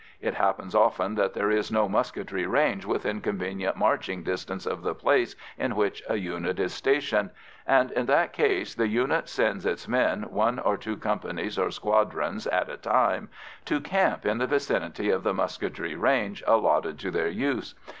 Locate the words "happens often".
0.33-1.13